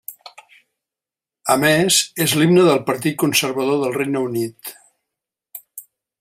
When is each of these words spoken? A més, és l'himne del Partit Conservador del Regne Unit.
A 1.55 1.57
més, 1.63 1.97
és 2.27 2.33
l'himne 2.39 2.65
del 2.69 2.81
Partit 2.89 3.19
Conservador 3.25 3.79
del 3.85 3.95
Regne 3.99 4.25
Unit. 4.31 4.73